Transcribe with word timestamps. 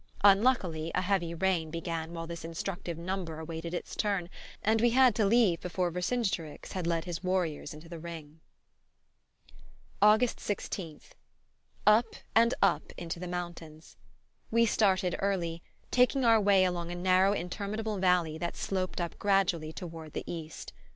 Unluckily 0.23 0.91
a 0.95 1.01
heavy 1.01 1.35
rain 1.35 1.69
began 1.69 2.11
while 2.11 2.25
this 2.25 2.43
instructive 2.43 2.97
"number" 2.97 3.37
awaited 3.37 3.71
its 3.71 3.95
turn, 3.95 4.31
and 4.63 4.81
we 4.81 4.89
had 4.89 5.13
to 5.13 5.27
leave 5.27 5.61
before 5.61 5.91
Vercingetorix 5.91 6.71
had 6.71 6.87
led 6.87 7.05
his 7.05 7.23
warriors 7.23 7.71
into 7.71 7.87
the 7.87 7.99
ring... 7.99 8.39
August 10.01 10.39
16th. 10.39 11.09
Up 11.85 12.15
and 12.33 12.55
up 12.63 12.91
into 12.97 13.19
the 13.19 13.27
mountains. 13.27 13.95
We 14.49 14.65
started 14.65 15.17
early, 15.19 15.61
taking 15.91 16.25
our 16.25 16.41
way 16.41 16.65
along 16.65 16.91
a 16.91 16.95
narrow 16.95 17.33
interminable 17.33 17.99
valley 17.99 18.39
that 18.39 18.55
sloped 18.57 18.99
up 18.99 19.19
gradually 19.19 19.71
toward 19.71 20.13
the 20.13 20.23
east. 20.25 20.73